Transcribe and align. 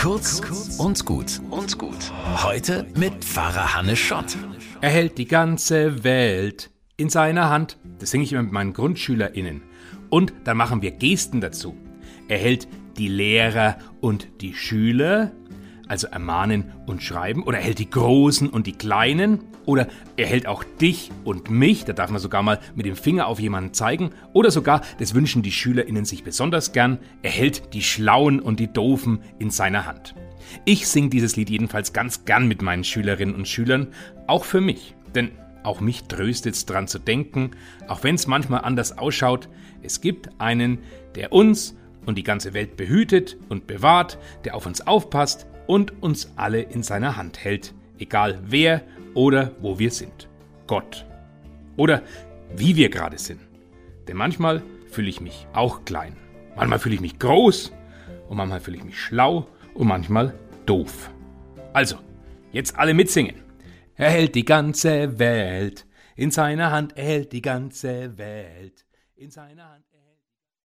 Kurz 0.00 0.40
und 0.78 1.04
gut 1.04 1.42
und 1.50 1.76
gut. 1.76 2.10
Heute 2.42 2.86
mit 2.96 3.22
Pfarrer 3.22 3.74
Hannes 3.74 3.98
Schott. 3.98 4.34
Er 4.80 4.88
hält 4.88 5.18
die 5.18 5.26
ganze 5.26 6.04
Welt 6.04 6.70
in 6.96 7.10
seiner 7.10 7.50
Hand. 7.50 7.76
Das 7.98 8.10
singe 8.10 8.24
ich 8.24 8.32
immer 8.32 8.44
mit 8.44 8.52
meinen 8.52 8.72
GrundschülerInnen. 8.72 9.60
Und 10.08 10.32
dann 10.44 10.56
machen 10.56 10.80
wir 10.80 10.92
Gesten 10.92 11.42
dazu. 11.42 11.76
Er 12.28 12.38
hält 12.38 12.66
die 12.96 13.08
Lehrer 13.08 13.76
und 14.00 14.40
die 14.40 14.54
Schüler, 14.54 15.32
also 15.86 16.06
ermahnen 16.06 16.72
und 16.86 17.02
schreiben, 17.02 17.42
oder 17.42 17.58
er 17.58 17.64
hält 17.64 17.78
die 17.78 17.90
Großen 17.90 18.48
und 18.48 18.66
die 18.66 18.78
Kleinen, 18.78 19.40
oder 19.70 19.86
er 20.16 20.26
hält 20.26 20.46
auch 20.46 20.64
dich 20.64 21.10
und 21.24 21.48
mich, 21.48 21.84
da 21.84 21.92
darf 21.92 22.10
man 22.10 22.20
sogar 22.20 22.42
mal 22.42 22.58
mit 22.74 22.86
dem 22.86 22.96
Finger 22.96 23.28
auf 23.28 23.38
jemanden 23.38 23.72
zeigen, 23.72 24.10
oder 24.32 24.50
sogar, 24.50 24.82
das 24.98 25.14
wünschen 25.14 25.42
die 25.42 25.52
SchülerInnen 25.52 26.04
sich 26.04 26.24
besonders 26.24 26.72
gern, 26.72 26.98
er 27.22 27.30
hält 27.30 27.72
die 27.72 27.82
Schlauen 27.82 28.40
und 28.40 28.58
die 28.58 28.72
Doofen 28.72 29.20
in 29.38 29.50
seiner 29.50 29.86
Hand. 29.86 30.14
Ich 30.64 30.88
singe 30.88 31.10
dieses 31.10 31.36
Lied 31.36 31.48
jedenfalls 31.48 31.92
ganz 31.92 32.24
gern 32.24 32.48
mit 32.48 32.62
meinen 32.62 32.82
Schülerinnen 32.82 33.36
und 33.36 33.46
Schülern, 33.46 33.88
auch 34.26 34.44
für 34.44 34.60
mich, 34.60 34.96
denn 35.14 35.30
auch 35.62 35.80
mich 35.80 36.04
tröstet 36.04 36.54
es 36.54 36.66
dran 36.66 36.88
zu 36.88 36.98
denken, 36.98 37.52
auch 37.86 38.02
wenn 38.02 38.16
es 38.16 38.26
manchmal 38.26 38.62
anders 38.62 38.98
ausschaut, 38.98 39.48
es 39.82 40.00
gibt 40.00 40.28
einen, 40.40 40.78
der 41.14 41.32
uns 41.32 41.76
und 42.06 42.18
die 42.18 42.24
ganze 42.24 42.54
Welt 42.54 42.76
behütet 42.76 43.36
und 43.48 43.66
bewahrt, 43.68 44.18
der 44.44 44.56
auf 44.56 44.66
uns 44.66 44.86
aufpasst 44.86 45.46
und 45.66 46.02
uns 46.02 46.32
alle 46.34 46.60
in 46.60 46.82
seiner 46.82 47.16
Hand 47.16 47.44
hält, 47.44 47.74
egal 47.98 48.40
wer 48.44 48.82
oder 49.14 49.52
wo 49.60 49.78
wir 49.78 49.90
sind. 49.90 50.28
Gott. 50.66 51.06
Oder 51.76 52.02
wie 52.56 52.76
wir 52.76 52.90
gerade 52.90 53.18
sind. 53.18 53.40
Denn 54.08 54.16
manchmal 54.16 54.62
fühle 54.90 55.08
ich 55.08 55.20
mich 55.20 55.46
auch 55.52 55.84
klein. 55.84 56.16
Manchmal 56.56 56.78
fühle 56.78 56.94
ich 56.96 57.00
mich 57.00 57.18
groß 57.18 57.72
und 58.28 58.36
manchmal 58.36 58.60
fühle 58.60 58.76
ich 58.76 58.84
mich 58.84 58.98
schlau 58.98 59.46
und 59.74 59.86
manchmal 59.86 60.34
doof. 60.66 61.10
Also, 61.72 61.96
jetzt 62.52 62.76
alle 62.76 62.94
mitsingen. 62.94 63.36
Er 63.96 64.10
hält 64.10 64.34
die 64.34 64.44
ganze 64.44 65.18
Welt 65.18 65.86
in 66.16 66.30
seiner 66.30 66.70
Hand, 66.70 66.96
er 66.96 67.04
hält 67.04 67.32
die 67.32 67.42
ganze 67.42 68.18
Welt 68.18 68.84
in 69.16 69.30
seiner 69.30 69.70
Hand. 69.70 69.84